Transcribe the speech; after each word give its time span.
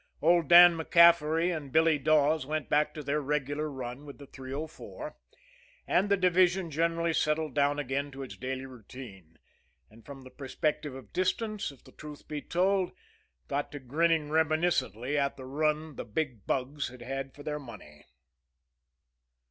Old 0.19 0.47
Dan 0.47 0.75
MacCaffery 0.75 1.55
and 1.55 1.71
Billy 1.71 1.99
Dawes 1.99 2.43
went 2.43 2.69
back 2.69 2.91
to 2.95 3.03
their 3.03 3.21
regular 3.21 3.69
run 3.69 4.03
with 4.03 4.17
the 4.17 4.25
304. 4.25 5.15
And 5.85 6.09
the 6.09 6.17
division 6.17 6.71
generally 6.71 7.13
settled 7.13 7.53
down 7.53 7.77
again 7.77 8.09
to 8.13 8.23
its 8.23 8.35
daily 8.35 8.65
routine 8.65 9.37
and 9.91 10.03
from 10.03 10.23
the 10.23 10.31
perspective 10.31 10.95
of 10.95 11.13
distance, 11.13 11.69
if 11.71 11.83
the 11.83 11.91
truth 11.91 12.27
be 12.27 12.41
told, 12.41 12.93
got 13.47 13.71
to 13.73 13.79
grinning 13.79 14.31
reminiscently 14.31 15.19
at 15.19 15.37
the 15.37 15.45
run 15.45 15.97
the 15.97 16.03
Big 16.03 16.47
Bugs 16.47 16.87
had 16.87 17.03
had 17.03 17.35
for 17.35 17.43
their 17.43 17.59
money. 17.59 18.07